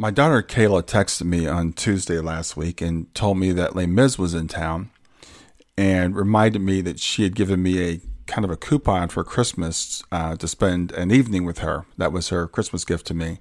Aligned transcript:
My 0.00 0.10
daughter 0.10 0.42
Kayla 0.42 0.82
texted 0.82 1.24
me 1.24 1.46
on 1.46 1.74
Tuesday 1.74 2.20
last 2.20 2.56
week 2.56 2.80
and 2.80 3.14
told 3.14 3.36
me 3.36 3.52
that 3.52 3.76
Les 3.76 3.84
Mis 3.84 4.18
was 4.18 4.32
in 4.32 4.48
town 4.48 4.88
and 5.76 6.16
reminded 6.16 6.62
me 6.62 6.80
that 6.80 6.98
she 6.98 7.22
had 7.22 7.34
given 7.34 7.62
me 7.62 7.84
a 7.86 8.00
kind 8.26 8.46
of 8.46 8.50
a 8.50 8.56
coupon 8.56 9.10
for 9.10 9.22
Christmas 9.22 10.02
uh, 10.10 10.36
to 10.36 10.48
spend 10.48 10.90
an 10.92 11.10
evening 11.10 11.44
with 11.44 11.58
her. 11.58 11.84
That 11.98 12.12
was 12.12 12.30
her 12.30 12.48
Christmas 12.48 12.86
gift 12.86 13.06
to 13.08 13.14
me. 13.14 13.40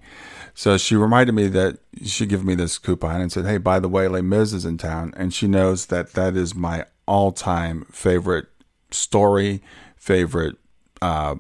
So 0.54 0.78
she 0.78 0.98
reminded 0.98 1.32
me 1.32 1.48
that 1.48 1.78
she 2.04 2.26
gave 2.26 2.44
me 2.44 2.56
this 2.56 2.78
coupon 2.78 3.22
and 3.22 3.32
said, 3.32 3.46
"Hey, 3.46 3.58
by 3.58 3.80
the 3.80 3.88
way, 3.88 4.10
Les 4.10 4.22
Mis 4.22 4.52
is 4.52 4.66
in 4.66 4.78
town," 4.78 5.14
and 5.16 5.34
she 5.34 5.48
knows 5.48 5.86
that 5.86 6.12
that 6.12 6.36
is 6.36 6.56
my 6.56 6.86
all-time 7.08 7.86
favorite 7.90 8.48
story, 8.92 9.64
favorite 9.96 10.58
uh, 11.02 11.36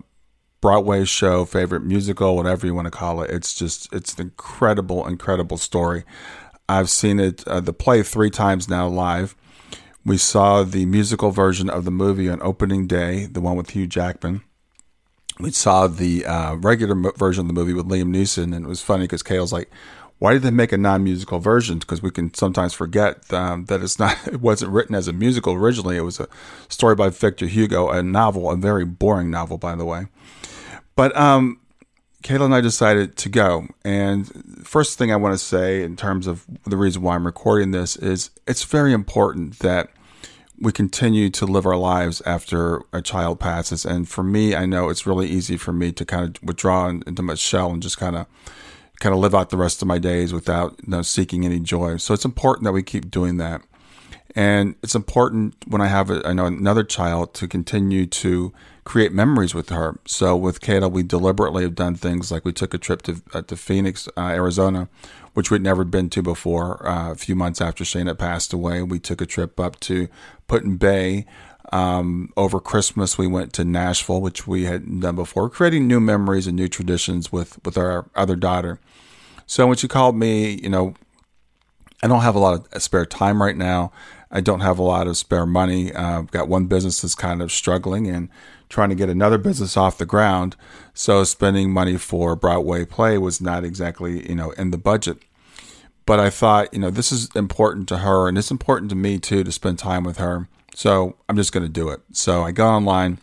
Broadway 0.61 1.05
show, 1.05 1.45
favorite 1.45 1.85
musical, 1.85 2.35
whatever 2.35 2.65
you 2.65 2.75
want 2.75 2.85
to 2.85 2.91
call 2.91 3.21
it. 3.21 3.31
It's 3.31 3.53
just 3.53 3.91
it's 3.93 4.15
an 4.15 4.21
incredible, 4.21 5.07
incredible 5.07 5.57
story. 5.57 6.03
I've 6.67 6.89
seen 6.89 7.19
it 7.19 7.47
uh, 7.47 7.61
the 7.61 7.73
play 7.73 8.03
three 8.03 8.29
times 8.29 8.69
now 8.69 8.87
live. 8.87 9.35
We 10.05 10.17
saw 10.17 10.63
the 10.63 10.85
musical 10.85 11.31
version 11.31 11.69
of 11.69 11.85
the 11.85 11.91
movie 11.91 12.29
on 12.29 12.41
opening 12.41 12.87
day, 12.87 13.25
the 13.25 13.41
one 13.41 13.55
with 13.55 13.71
Hugh 13.71 13.87
Jackman. 13.87 14.41
We 15.39 15.51
saw 15.51 15.87
the 15.87 16.25
uh, 16.25 16.55
regular 16.55 16.95
version 17.13 17.41
of 17.41 17.47
the 17.47 17.53
movie 17.53 17.73
with 17.73 17.87
Liam 17.87 18.13
Neeson, 18.15 18.55
and 18.55 18.65
it 18.65 18.67
was 18.67 18.81
funny 18.81 19.05
because 19.05 19.23
Kayla's 19.23 19.53
like, 19.53 19.69
"Why 20.17 20.33
did 20.33 20.41
they 20.41 20.51
make 20.51 20.73
a 20.73 20.77
non-musical 20.77 21.39
version?" 21.39 21.79
Because 21.79 22.01
we 22.01 22.11
can 22.11 22.33
sometimes 22.33 22.73
forget 22.73 23.31
um, 23.33 23.65
that 23.65 23.81
it's 23.81 23.97
not, 23.97 24.17
it 24.27 24.41
wasn't 24.41 24.71
written 24.71 24.95
as 24.95 25.07
a 25.07 25.13
musical 25.13 25.53
originally. 25.53 25.95
It 25.95 26.01
was 26.01 26.19
a 26.19 26.27
story 26.67 26.95
by 26.95 27.09
Victor 27.09 27.47
Hugo, 27.47 27.89
a 27.89 28.03
novel, 28.03 28.51
a 28.51 28.57
very 28.57 28.83
boring 28.85 29.31
novel, 29.31 29.57
by 29.57 29.75
the 29.75 29.85
way. 29.85 30.07
But 30.99 31.15
um, 31.15 31.61
Kayla 32.23 32.43
and 32.43 32.53
I 32.53 32.59
decided 32.59 33.15
to 33.15 33.29
go. 33.29 33.69
And 33.85 34.67
first 34.67 34.97
thing 34.97 35.13
I 35.13 35.15
want 35.15 35.33
to 35.33 35.37
say, 35.37 35.81
in 35.81 35.95
terms 35.95 36.27
of 36.27 36.45
the 36.65 36.75
reason 36.75 37.01
why 37.01 37.15
I'm 37.15 37.25
recording 37.25 37.71
this, 37.71 37.95
is 37.95 38.31
it's 38.45 38.65
very 38.65 38.91
important 38.91 39.59
that 39.59 39.91
we 40.59 40.73
continue 40.73 41.29
to 41.29 41.45
live 41.45 41.65
our 41.65 41.77
lives 41.77 42.21
after 42.25 42.81
a 42.91 43.01
child 43.01 43.39
passes. 43.39 43.85
And 43.85 44.09
for 44.09 44.25
me, 44.25 44.55
I 44.55 44.65
know 44.65 44.89
it's 44.89 45.07
really 45.07 45.29
easy 45.29 45.55
for 45.55 45.71
me 45.71 45.93
to 45.93 46.03
kind 46.03 46.35
of 46.35 46.43
withdraw 46.43 46.89
into 46.89 47.23
my 47.23 47.35
shell 47.35 47.71
and 47.71 47.81
just 47.81 47.97
kind 47.97 48.17
of 48.17 48.27
kind 48.99 49.15
of 49.15 49.21
live 49.21 49.33
out 49.33 49.51
the 49.51 49.55
rest 49.55 49.81
of 49.81 49.87
my 49.87 49.99
days 49.99 50.33
without 50.33 50.75
you 50.83 50.89
know, 50.89 51.01
seeking 51.01 51.45
any 51.45 51.61
joy. 51.61 51.95
So 51.95 52.13
it's 52.13 52.25
important 52.25 52.65
that 52.65 52.73
we 52.73 52.83
keep 52.83 53.09
doing 53.09 53.37
that. 53.37 53.61
And 54.35 54.75
it's 54.83 54.95
important 54.95 55.55
when 55.67 55.81
I 55.81 55.87
have 55.87 56.09
a, 56.09 56.21
I 56.25 56.33
know 56.33 56.45
another 56.45 56.83
child 56.83 57.33
to 57.35 57.47
continue 57.47 58.05
to 58.05 58.53
create 58.83 59.11
memories 59.11 59.55
with 59.55 59.69
her. 59.69 59.99
So 60.05 60.35
with 60.35 60.61
Kayla, 60.61 60.91
we 60.91 61.03
deliberately 61.03 61.63
have 61.63 61.75
done 61.75 61.95
things 61.95 62.31
like 62.31 62.45
we 62.45 62.53
took 62.53 62.73
a 62.73 62.77
trip 62.77 63.01
to 63.03 63.21
uh, 63.33 63.41
to 63.43 63.55
Phoenix, 63.55 64.07
uh, 64.17 64.21
Arizona, 64.21 64.87
which 65.33 65.49
we'd 65.49 65.61
never 65.61 65.83
been 65.83 66.09
to 66.11 66.21
before. 66.21 66.87
Uh, 66.87 67.11
a 67.11 67.15
few 67.15 67.35
months 67.35 67.59
after 67.59 67.83
Shane 67.83 68.07
had 68.07 68.19
passed 68.19 68.53
away, 68.53 68.83
we 68.83 68.99
took 68.99 69.21
a 69.21 69.25
trip 69.25 69.59
up 69.59 69.79
to 69.81 70.07
Put-in-Bay. 70.47 71.25
Um, 71.71 72.31
over 72.35 72.59
Christmas, 72.59 73.17
we 73.17 73.27
went 73.27 73.53
to 73.53 73.63
Nashville, 73.63 74.21
which 74.21 74.47
we 74.47 74.65
hadn't 74.65 75.01
done 75.01 75.15
before, 75.15 75.49
creating 75.49 75.87
new 75.87 75.99
memories 75.99 76.47
and 76.47 76.55
new 76.55 76.67
traditions 76.67 77.31
with 77.31 77.63
with 77.63 77.77
our 77.77 78.09
other 78.15 78.35
daughter. 78.35 78.79
So 79.45 79.67
when 79.67 79.77
she 79.77 79.87
called 79.87 80.15
me, 80.15 80.59
you 80.61 80.69
know, 80.69 80.93
I 82.01 82.07
don't 82.07 82.21
have 82.21 82.35
a 82.35 82.39
lot 82.39 82.67
of 82.71 82.81
spare 82.81 83.05
time 83.05 83.41
right 83.41 83.57
now. 83.57 83.91
I 84.31 84.41
don't 84.41 84.59
have 84.59 84.77
a 84.77 84.83
lot 84.83 85.07
of 85.07 85.17
spare 85.17 85.45
money. 85.45 85.91
Uh, 85.93 86.19
I've 86.19 86.31
got 86.31 86.47
one 86.47 86.67
business 86.67 87.01
that's 87.01 87.15
kind 87.15 87.41
of 87.41 87.51
struggling 87.51 88.07
and 88.07 88.29
trying 88.69 88.89
to 88.89 88.95
get 88.95 89.09
another 89.09 89.39
business 89.39 89.75
off 89.75 89.97
the 89.97 90.05
ground. 90.05 90.55
So 90.93 91.23
spending 91.23 91.71
money 91.71 91.97
for 91.97 92.35
Broadway 92.35 92.85
play 92.85 93.17
was 93.17 93.41
not 93.41 93.63
exactly, 93.63 94.29
you 94.29 94.35
know, 94.35 94.51
in 94.51 94.71
the 94.71 94.77
budget. 94.77 95.17
But 96.05 96.19
I 96.19 96.29
thought, 96.29 96.73
you 96.73 96.79
know, 96.79 96.91
this 96.91 97.11
is 97.11 97.29
important 97.35 97.87
to 97.89 97.99
her 97.99 98.27
and 98.27 98.37
it's 98.37 98.51
important 98.51 98.89
to 98.89 98.95
me 98.95 99.17
too 99.17 99.43
to 99.43 99.51
spend 99.51 99.79
time 99.79 100.03
with 100.03 100.17
her. 100.17 100.47
So 100.75 101.17
I'm 101.27 101.35
just 101.35 101.51
going 101.51 101.65
to 101.65 101.69
do 101.69 101.89
it. 101.89 102.01
So 102.11 102.43
I 102.43 102.51
go 102.51 102.67
online, 102.67 103.19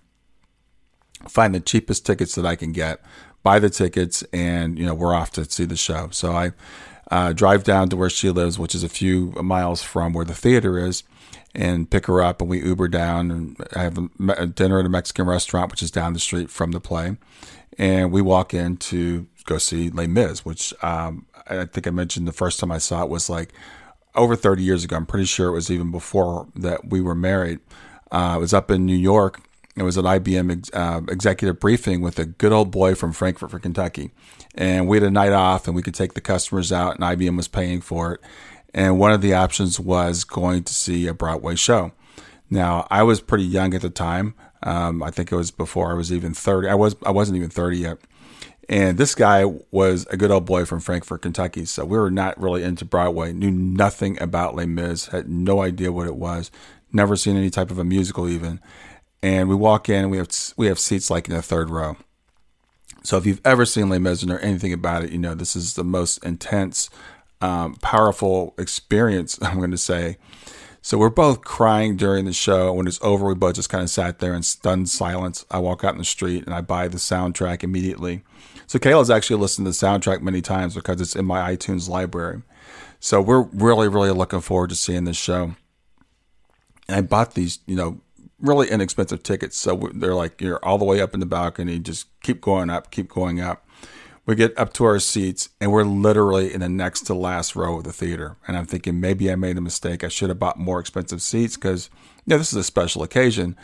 find 1.29 1.55
the 1.55 1.61
cheapest 1.61 2.05
tickets 2.05 2.35
that 2.35 2.47
I 2.47 2.57
can 2.57 2.73
get, 2.73 3.01
buy 3.43 3.59
the 3.61 3.71
tickets, 3.71 4.23
and, 4.33 4.79
you 4.79 4.85
know, 4.85 4.95
we're 4.95 5.15
off 5.15 5.31
to 5.33 5.45
see 5.45 5.65
the 5.65 5.77
show. 5.77 6.09
So 6.11 6.33
I 6.33 6.53
uh, 7.11 7.33
drive 7.33 7.65
down 7.65 7.89
to 7.89 7.97
where 7.97 8.11
she 8.11 8.31
lives, 8.31 8.59
which 8.59 8.75
is 8.75 8.83
a 8.83 8.89
few 8.89 9.31
miles 9.43 9.83
from 9.83 10.13
where 10.13 10.25
the 10.25 10.35
theater 10.35 10.79
is, 10.79 11.05
and 11.55 11.91
pick 11.91 12.07
her 12.07 12.23
up. 12.23 12.41
And 12.41 12.51
we 12.51 12.63
Uber 12.63 12.89
down 12.89 13.31
and 13.31 13.57
have 13.75 13.99
a 14.37 14.47
dinner 14.47 14.81
at 14.81 14.87
a 14.87 14.91
Mexican 14.91 15.27
restaurant, 15.27 15.71
which 15.71 15.83
is 15.83 15.91
down 15.91 16.13
the 16.13 16.19
street 16.19 16.51
from 16.51 16.73
the 16.73 16.81
play. 16.81 17.17
And 17.79 18.11
we 18.11 18.23
walk 18.23 18.55
in 18.55 18.77
to 18.79 19.27
go 19.45 19.59
see 19.59 19.91
Les 19.91 20.07
Mis, 20.07 20.45
which 20.45 20.75
um, 20.83 21.27
I 21.47 21.65
think 21.67 21.87
I 21.87 21.91
mentioned 21.91 22.27
the 22.27 22.33
first 22.33 22.59
time 22.59 22.73
I 22.73 22.79
saw 22.79 23.03
it 23.03 23.09
was 23.09 23.31
like 23.31 23.53
over 24.15 24.35
30 24.35 24.63
years 24.63 24.85
ago. 24.85 24.97
I'm 24.97 25.07
pretty 25.07 25.27
sure 25.27 25.49
it 25.49 25.53
was 25.53 25.71
even 25.71 25.91
before 25.91 26.49
that 26.57 26.89
we 26.89 27.01
were 27.01 27.15
married. 27.15 27.61
Uh, 28.11 28.35
I 28.35 28.37
was 28.37 28.55
up 28.55 28.71
in 28.71 28.87
New 28.87 28.97
York. 28.97 29.41
It 29.77 29.83
was 29.83 29.97
an 29.97 30.05
IBM 30.05 30.71
uh, 30.73 31.03
executive 31.11 31.61
briefing 31.61 32.01
with 32.01 32.19
a 32.19 32.25
good 32.25 32.53
old 32.53 32.71
boy 32.71 32.95
from 32.95 33.13
Frankfort 33.13 33.51
for 33.51 33.59
Kentucky 33.59 34.11
and 34.57 34.89
we 34.89 34.97
had 34.97 35.05
a 35.05 35.11
night 35.11 35.33
off 35.33 35.67
and 35.67 35.77
we 35.77 35.83
could 35.83 35.95
take 35.95 36.15
the 36.15 36.21
customers 36.21 36.73
out 36.73 36.95
and 36.95 37.05
IBM 37.05 37.37
was 37.37 37.49
paying 37.49 37.81
for 37.81 38.15
it. 38.15 38.21
And 38.73 38.99
one 38.99 39.13
of 39.13 39.21
the 39.21 39.35
options 39.35 39.79
was 39.79 40.25
going 40.25 40.65
to 40.65 40.75
see 40.75 41.07
a 41.07 41.15
Broadway 41.15 41.55
show. 41.57 41.93
Now, 42.51 42.87
I 42.91 43.03
was 43.03 43.21
pretty 43.21 43.45
young 43.45 43.75
at 43.75 43.83
the 43.83 43.91
time. 43.91 44.35
Um, 44.63 45.03
I 45.03 45.11
think 45.11 45.33
it 45.33 45.37
was 45.37 45.51
before 45.51 45.91
I 45.91 45.95
was 45.95 46.13
even 46.13 46.35
30. 46.35 46.69
I 46.69 46.75
was 46.75 46.97
I 47.05 47.11
wasn't 47.11 47.37
even 47.37 47.51
30 47.51 47.79
yet. 47.79 47.99
And 48.69 48.99
this 48.99 49.15
guy 49.15 49.45
was 49.71 50.07
a 50.11 50.17
good 50.17 50.31
old 50.31 50.45
boy 50.45 50.65
from 50.65 50.81
Frankfort, 50.81 51.23
Kentucky. 51.23 51.65
So 51.67 51.85
we 51.85 51.99
were 51.99 52.11
not 52.11 52.41
really 52.41 52.65
into 52.65 52.85
Broadway, 52.85 53.33
knew 53.33 53.51
nothing 53.51 54.21
about 54.21 54.57
Les 54.57 54.67
Mis, 54.67 55.07
had 55.07 55.29
no 55.29 55.63
idea 55.63 55.93
what 55.93 56.09
it 56.09 56.17
was, 56.17 56.51
never 56.93 57.15
seen 57.15 57.37
any 57.37 57.51
type 57.51 57.71
of 57.71 57.79
a 57.79 57.85
musical 57.85 58.29
even. 58.29 58.61
And 59.27 59.49
we 59.49 59.57
walk 59.57 59.89
in, 59.89 60.03
and 60.03 60.11
we 60.13 60.19
have 60.19 60.29
we 60.57 60.69
have 60.69 60.79
seats 60.79 61.11
like 61.11 61.27
in 61.27 61.35
the 61.35 61.43
third 61.43 61.69
row. 61.69 61.97
So 63.03 63.17
if 63.17 63.27
you've 63.27 63.41
ever 63.45 63.67
seen 63.67 63.89
Les 63.89 63.99
Mis 63.99 64.25
or 64.25 64.39
anything 64.39 64.73
about 64.73 65.03
it, 65.03 65.11
you 65.11 65.19
know 65.19 65.35
this 65.35 65.57
is 65.57 65.75
the 65.75 65.83
most 65.83 66.25
intense, 66.25 66.91
um, 67.41 67.75
powerful 67.83 68.55
experience. 68.57 69.37
I'm 69.43 69.59
going 69.59 69.73
to 69.73 69.79
say. 69.79 70.19
So 70.81 70.97
we're 70.97 71.11
both 71.11 71.41
crying 71.41 71.97
during 71.97 72.25
the 72.25 72.33
show. 72.33 72.73
When 72.73 72.87
it's 72.87 73.01
over, 73.03 73.27
we 73.27 73.35
both 73.35 73.57
just 73.57 73.69
kind 73.69 73.83
of 73.83 73.91
sat 73.91 74.21
there 74.21 74.33
in 74.33 74.45
stunned 74.45 74.89
silence. 74.89 75.45
I 75.51 75.59
walk 75.59 75.83
out 75.83 75.95
in 75.95 75.99
the 75.99 76.05
street 76.05 76.45
and 76.47 76.55
I 76.55 76.61
buy 76.61 76.87
the 76.87 76.99
soundtrack 76.99 77.65
immediately. 77.65 78.23
So 78.69 78.79
Kayla's 78.79 79.11
actually 79.11 79.41
listened 79.41 79.67
to 79.67 79.73
the 79.73 79.87
soundtrack 79.87 80.23
many 80.23 80.41
times 80.41 80.77
because 80.77 81.01
it's 81.01 81.17
in 81.17 81.25
my 81.25 81.57
iTunes 81.57 81.89
library. 81.89 82.43
So 83.01 83.21
we're 83.21 83.43
really, 83.43 83.89
really 83.89 84.13
looking 84.13 84.41
forward 84.41 84.71
to 84.71 84.77
seeing 84.77 85.03
this 85.03 85.17
show. 85.17 85.57
And 86.87 86.97
I 86.97 87.01
bought 87.01 87.35
these, 87.35 87.59
you 87.67 87.75
know, 87.75 88.01
really 88.41 88.69
inexpensive 88.69 89.23
tickets. 89.23 89.57
So 89.57 89.91
they're 89.95 90.15
like, 90.15 90.41
you're 90.41 90.65
all 90.65 90.79
the 90.79 90.85
way 90.85 91.01
up 91.01 91.15
in 91.15 91.21
the 91.21 91.27
balcony, 91.27 91.79
just 91.79 92.09
keep 92.23 92.41
going 92.41 92.71
up, 92.71 92.91
keep 92.91 93.09
going 93.09 93.41
up. 93.41 93.67
We 94.27 94.35
get 94.35 94.59
up 94.59 94.73
to 94.75 94.85
our 94.85 94.99
seats 94.99 95.51
and 95.61 95.71
we're 95.71 95.85
literally 95.85 96.53
in 96.53 96.61
the 96.61 96.69
next 96.69 97.03
to 97.03 97.15
last 97.15 97.55
row 97.55 97.79
of 97.79 97.85
the 97.85 97.93
theater. 97.93 98.37
And 98.49 98.57
I'm 98.57 98.67
thinking 98.67 98.99
maybe 98.99 99.31
I 99.31 99.37
made 99.37 99.57
a 99.57 99.61
mistake. 99.61 100.03
I 100.03 100.09
should 100.09 100.31
have 100.31 100.39
bought 100.39 100.59
more 100.59 100.81
expensive 100.81 101.23
seats 101.23 101.57
because, 101.57 101.91
you 102.25 102.33
know, 102.33 102.39
this 102.39 102.53
is 102.53 102.59
a 102.59 102.65
special 102.65 103.05
occasion. 103.05 103.57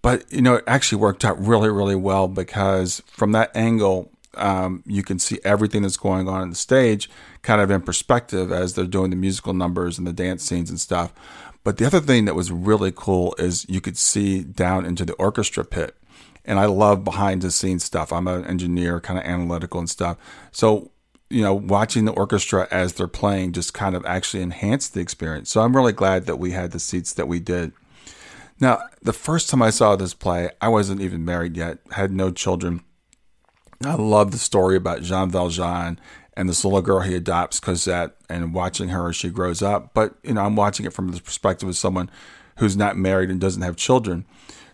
But, 0.00 0.32
you 0.32 0.40
know, 0.40 0.54
it 0.54 0.64
actually 0.66 0.98
worked 0.98 1.24
out 1.24 1.38
really, 1.44 1.68
really 1.68 1.96
well 1.96 2.28
because 2.28 3.02
from 3.06 3.32
that 3.32 3.54
angle, 3.54 4.10
um, 4.36 4.82
you 4.86 5.02
can 5.02 5.18
see 5.18 5.38
everything 5.44 5.82
that's 5.82 5.96
going 5.96 6.28
on 6.28 6.42
in 6.42 6.50
the 6.50 6.56
stage 6.56 7.08
kind 7.42 7.60
of 7.60 7.70
in 7.70 7.82
perspective 7.82 8.50
as 8.52 8.74
they're 8.74 8.84
doing 8.84 9.10
the 9.10 9.16
musical 9.16 9.52
numbers 9.52 9.98
and 9.98 10.06
the 10.06 10.12
dance 10.12 10.44
scenes 10.44 10.70
and 10.70 10.80
stuff. 10.80 11.12
But 11.64 11.78
the 11.78 11.86
other 11.86 12.00
thing 12.00 12.26
that 12.26 12.34
was 12.34 12.52
really 12.52 12.92
cool 12.94 13.34
is 13.38 13.66
you 13.68 13.80
could 13.80 13.96
see 13.96 14.42
down 14.42 14.84
into 14.84 15.04
the 15.04 15.14
orchestra 15.14 15.64
pit 15.64 15.96
and 16.46 16.60
I 16.60 16.66
love 16.66 17.04
behind 17.04 17.42
the 17.42 17.50
scenes 17.50 17.84
stuff. 17.84 18.12
I'm 18.12 18.28
an 18.28 18.44
engineer, 18.44 19.00
kind 19.00 19.18
of 19.18 19.24
analytical 19.24 19.80
and 19.80 19.90
stuff. 19.90 20.16
So, 20.52 20.92
you 21.28 21.42
know, 21.42 21.54
watching 21.54 22.04
the 22.04 22.12
orchestra 22.12 22.68
as 22.70 22.92
they're 22.92 23.08
playing 23.08 23.52
just 23.52 23.74
kind 23.74 23.96
of 23.96 24.06
actually 24.06 24.44
enhanced 24.44 24.94
the 24.94 25.00
experience. 25.00 25.50
So 25.50 25.60
I'm 25.60 25.74
really 25.74 25.92
glad 25.92 26.26
that 26.26 26.36
we 26.36 26.52
had 26.52 26.70
the 26.70 26.78
seats 26.78 27.12
that 27.14 27.26
we 27.26 27.40
did. 27.40 27.72
Now, 28.60 28.80
the 29.02 29.12
first 29.12 29.50
time 29.50 29.60
I 29.60 29.70
saw 29.70 29.96
this 29.96 30.14
play, 30.14 30.50
I 30.60 30.68
wasn't 30.68 31.02
even 31.02 31.24
married 31.24 31.56
yet, 31.56 31.78
had 31.90 32.12
no 32.12 32.30
children. 32.30 32.82
I 33.84 33.94
love 33.94 34.30
the 34.30 34.38
story 34.38 34.76
about 34.76 35.02
Jean 35.02 35.30
Valjean 35.30 35.98
and 36.36 36.48
this 36.48 36.64
little 36.64 36.82
girl 36.82 37.00
he 37.00 37.14
adopts, 37.14 37.60
Cosette, 37.60 38.12
and 38.28 38.54
watching 38.54 38.90
her 38.90 39.08
as 39.08 39.16
she 39.16 39.30
grows 39.30 39.62
up. 39.62 39.92
But, 39.94 40.14
you 40.22 40.34
know, 40.34 40.42
I'm 40.42 40.56
watching 40.56 40.86
it 40.86 40.92
from 40.92 41.10
the 41.10 41.20
perspective 41.20 41.68
of 41.68 41.76
someone 41.76 42.10
who's 42.58 42.76
not 42.76 42.96
married 42.96 43.30
and 43.30 43.40
doesn't 43.40 43.62
have 43.62 43.76
children. 43.76 44.24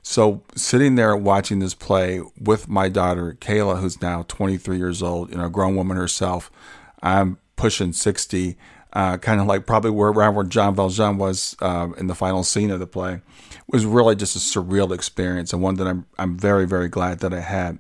So 0.03 0.43
sitting 0.57 0.97
there 0.97 1.17
watching 1.17 1.61
this 1.61 1.75
play 1.75 2.21
with 2.41 2.69
my 2.69 2.89
daughter 2.89 3.37
Kayla, 3.41 3.81
who's 3.81 4.03
now 4.03 4.25
23 4.27 4.77
years 4.77 5.03
old, 5.03 5.31
you 5.31 5.37
know, 5.37 5.47
a 5.47 5.51
grown 5.51 5.77
woman 5.77 5.97
herself. 5.97 6.51
I'm 7.03 7.39
pushing 7.55 7.93
60, 7.93 8.57
uh, 8.93 9.19
kind 9.19 9.41
of 9.41 9.47
like 9.47 9.65
probably 9.65 9.93
where 9.93 10.11
around 10.11 10.35
where 10.35 10.45
Jean 10.45 10.75
Valjean 10.75 11.19
was 11.19 11.57
uh, 11.61 11.89
in 11.97 12.09
the 12.09 12.15
final 12.17 12.43
scene 12.43 12.71
of 12.71 12.81
the 12.81 12.87
play. 12.87 13.15
It 13.15 13.63
was 13.69 13.87
really 13.87 14.17
just 14.17 14.35
a 14.35 14.39
surreal 14.41 14.93
experience 14.93 15.53
and 15.53 15.63
one 15.63 15.77
that 15.77 15.87
I'm 15.87 16.07
I'm 16.19 16.37
very 16.37 16.67
very 16.67 16.89
glad 16.89 17.21
that 17.21 17.33
I 17.33 17.41
had. 17.41 17.79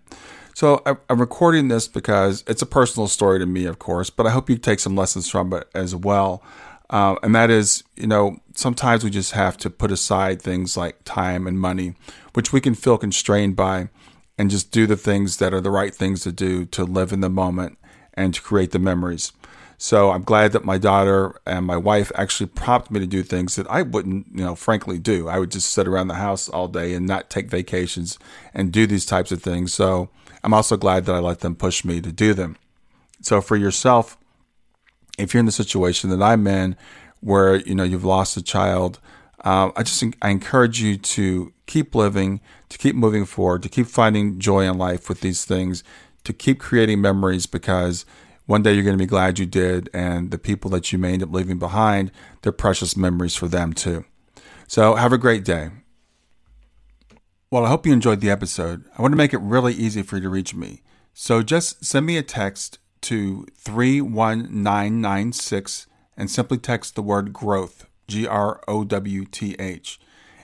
So 0.54 0.82
I'm 1.08 1.20
recording 1.20 1.68
this 1.68 1.88
because 1.88 2.44
it's 2.46 2.62
a 2.62 2.66
personal 2.66 3.08
story 3.08 3.38
to 3.38 3.46
me, 3.46 3.64
of 3.64 3.78
course, 3.78 4.10
but 4.10 4.26
I 4.26 4.30
hope 4.30 4.50
you 4.50 4.58
take 4.58 4.80
some 4.80 4.94
lessons 4.94 5.28
from 5.28 5.52
it 5.54 5.66
as 5.74 5.96
well. 5.96 6.42
Uh, 6.90 7.16
and 7.22 7.34
that 7.34 7.50
is, 7.50 7.84
you 7.96 8.06
know, 8.06 8.36
sometimes 8.54 9.02
we 9.02 9.08
just 9.08 9.32
have 9.32 9.56
to 9.58 9.70
put 9.70 9.90
aside 9.90 10.42
things 10.42 10.76
like 10.76 11.04
time 11.04 11.46
and 11.46 11.58
money, 11.58 11.94
which 12.34 12.52
we 12.52 12.60
can 12.60 12.74
feel 12.74 12.98
constrained 12.98 13.56
by, 13.56 13.88
and 14.36 14.50
just 14.50 14.70
do 14.70 14.86
the 14.86 14.96
things 14.96 15.38
that 15.38 15.54
are 15.54 15.60
the 15.60 15.70
right 15.70 15.94
things 15.94 16.20
to 16.22 16.32
do 16.32 16.66
to 16.66 16.84
live 16.84 17.12
in 17.12 17.20
the 17.20 17.30
moment 17.30 17.78
and 18.12 18.34
to 18.34 18.42
create 18.42 18.72
the 18.72 18.78
memories. 18.78 19.32
So 19.78 20.10
I'm 20.10 20.22
glad 20.22 20.52
that 20.52 20.64
my 20.64 20.78
daughter 20.78 21.40
and 21.46 21.66
my 21.66 21.76
wife 21.78 22.12
actually 22.14 22.46
prompted 22.46 22.92
me 22.92 23.00
to 23.00 23.06
do 23.06 23.22
things 23.22 23.56
that 23.56 23.66
I 23.68 23.82
wouldn't, 23.82 24.26
you 24.32 24.44
know, 24.44 24.54
frankly 24.54 24.98
do. 24.98 25.28
I 25.28 25.38
would 25.38 25.50
just 25.50 25.72
sit 25.72 25.88
around 25.88 26.08
the 26.08 26.14
house 26.14 26.48
all 26.48 26.68
day 26.68 26.94
and 26.94 27.06
not 27.06 27.30
take 27.30 27.48
vacations 27.48 28.18
and 28.52 28.70
do 28.70 28.86
these 28.86 29.06
types 29.06 29.32
of 29.32 29.42
things. 29.42 29.72
So 29.72 30.10
I'm 30.44 30.54
also 30.54 30.76
glad 30.76 31.06
that 31.06 31.14
I 31.14 31.18
let 31.18 31.40
them 31.40 31.54
push 31.54 31.84
me 31.84 32.00
to 32.00 32.12
do 32.12 32.34
them. 32.34 32.56
So 33.20 33.40
for 33.40 33.56
yourself, 33.56 34.18
if 35.18 35.32
you're 35.32 35.40
in 35.40 35.46
the 35.46 35.52
situation 35.52 36.10
that 36.10 36.22
I'm 36.22 36.46
in, 36.46 36.76
where 37.20 37.56
you 37.56 37.74
know 37.74 37.84
you've 37.84 38.04
lost 38.04 38.36
a 38.36 38.42
child, 38.42 38.98
uh, 39.44 39.70
I 39.76 39.82
just 39.82 40.02
I 40.20 40.30
encourage 40.30 40.80
you 40.80 40.96
to 40.96 41.52
keep 41.66 41.94
living, 41.94 42.40
to 42.68 42.78
keep 42.78 42.96
moving 42.96 43.24
forward, 43.24 43.62
to 43.62 43.68
keep 43.68 43.86
finding 43.86 44.38
joy 44.38 44.68
in 44.68 44.76
life 44.78 45.08
with 45.08 45.20
these 45.20 45.44
things, 45.44 45.84
to 46.24 46.32
keep 46.32 46.58
creating 46.58 47.00
memories 47.00 47.46
because 47.46 48.04
one 48.46 48.62
day 48.62 48.72
you're 48.72 48.82
going 48.82 48.98
to 48.98 49.02
be 49.02 49.06
glad 49.06 49.38
you 49.38 49.46
did, 49.46 49.88
and 49.94 50.30
the 50.32 50.38
people 50.38 50.70
that 50.70 50.92
you 50.92 50.98
may 50.98 51.12
end 51.12 51.22
up 51.22 51.32
leaving 51.32 51.58
behind, 51.58 52.10
they're 52.42 52.52
precious 52.52 52.96
memories 52.96 53.36
for 53.36 53.46
them 53.46 53.72
too. 53.72 54.04
So 54.66 54.96
have 54.96 55.12
a 55.12 55.18
great 55.18 55.44
day. 55.44 55.70
Well, 57.52 57.66
I 57.66 57.68
hope 57.68 57.84
you 57.84 57.92
enjoyed 57.92 58.22
the 58.22 58.30
episode. 58.30 58.86
I 58.96 59.02
want 59.02 59.12
to 59.12 59.18
make 59.18 59.34
it 59.34 59.40
really 59.42 59.74
easy 59.74 60.00
for 60.00 60.16
you 60.16 60.22
to 60.22 60.30
reach 60.30 60.54
me. 60.54 60.80
So 61.12 61.42
just 61.42 61.84
send 61.84 62.06
me 62.06 62.16
a 62.16 62.22
text 62.22 62.78
to 63.02 63.44
31996 63.58 65.86
and 66.16 66.30
simply 66.30 66.56
text 66.56 66.94
the 66.94 67.02
word 67.02 67.34
growth, 67.34 67.84
G 68.08 68.26
R 68.26 68.62
O 68.66 68.84
W 68.84 69.26
T 69.26 69.54
H. 69.58 70.00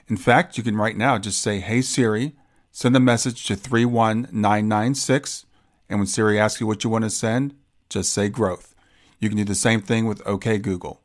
In 0.07 0.17
fact, 0.17 0.55
you 0.55 0.63
can 0.63 0.77
right 0.77 0.95
now 0.95 1.17
just 1.17 1.41
say, 1.41 1.61
Hey 1.61 1.81
Siri, 1.81 2.35
send 2.71 2.95
a 2.95 2.99
message 2.99 3.43
to 3.45 3.55
31996. 3.55 5.47
And 5.89 6.01
when 6.01 6.05
Siri 6.05 6.39
asks 6.39 6.61
you 6.61 6.67
what 6.67 6.83
you 6.83 6.91
want 6.91 7.05
to 7.05 7.09
send, 7.09 7.55
just 7.89 8.13
say 8.13 8.29
growth. 8.29 8.75
You 9.17 9.29
can 9.29 9.37
do 9.39 9.45
the 9.45 9.55
same 9.55 9.81
thing 9.81 10.05
with 10.05 10.21
OK 10.27 10.59
Google. 10.59 11.01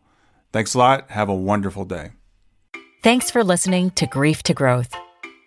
Thanks 0.52 0.74
a 0.74 0.78
lot. 0.78 1.10
Have 1.12 1.30
a 1.30 1.34
wonderful 1.34 1.86
day. 1.86 2.10
Thanks 3.02 3.30
for 3.30 3.42
listening 3.42 3.92
to 3.92 4.06
Grief 4.06 4.42
to 4.42 4.52
Growth. 4.52 4.94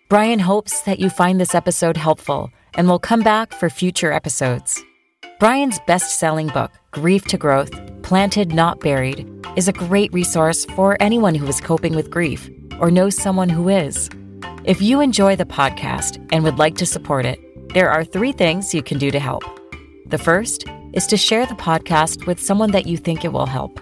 Brian 0.08 0.38
hopes 0.38 0.80
that 0.84 0.98
you 0.98 1.10
find 1.10 1.38
this 1.38 1.54
episode 1.54 1.98
helpful 1.98 2.50
and 2.72 2.88
will 2.88 2.98
come 2.98 3.20
back 3.20 3.52
for 3.52 3.68
future 3.68 4.10
episodes. 4.10 4.82
Brian's 5.38 5.78
best 5.86 6.18
selling 6.18 6.46
book, 6.48 6.72
Grief 6.92 7.26
to 7.26 7.36
Growth 7.36 7.70
Planted 8.00 8.54
Not 8.54 8.80
Buried, 8.80 9.28
is 9.54 9.68
a 9.68 9.72
great 9.74 10.10
resource 10.14 10.64
for 10.64 10.96
anyone 10.98 11.34
who 11.34 11.46
is 11.46 11.60
coping 11.60 11.94
with 11.94 12.10
grief 12.10 12.48
or 12.80 12.90
knows 12.90 13.18
someone 13.18 13.50
who 13.50 13.68
is. 13.68 14.08
If 14.64 14.80
you 14.80 15.02
enjoy 15.02 15.36
the 15.36 15.44
podcast 15.44 16.26
and 16.32 16.42
would 16.42 16.58
like 16.58 16.76
to 16.76 16.86
support 16.86 17.26
it, 17.26 17.38
there 17.74 17.90
are 17.90 18.02
three 18.02 18.32
things 18.32 18.72
you 18.72 18.82
can 18.82 18.96
do 18.96 19.10
to 19.10 19.20
help. 19.20 19.44
The 20.06 20.16
first 20.16 20.64
is 20.94 21.06
to 21.08 21.18
share 21.18 21.44
the 21.44 21.54
podcast 21.54 22.26
with 22.26 22.40
someone 22.40 22.70
that 22.70 22.86
you 22.86 22.96
think 22.96 23.26
it 23.26 23.32
will 23.34 23.44
help. 23.44 23.78